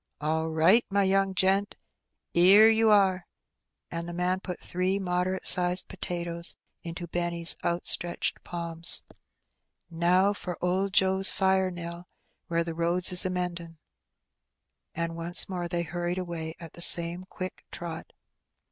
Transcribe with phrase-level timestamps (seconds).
[0.21, 1.75] '^ All right, my young gent,
[2.33, 3.27] 'ere you are;''
[3.91, 9.03] and the man put three moderate sized potatoes into Benny's outstretched palms.
[9.93, 12.07] '^Now for old Joe's fire, Nell,
[12.47, 13.77] where the roads is a mend in';"
[14.95, 18.11] and once more they hurried away at the same quick trot.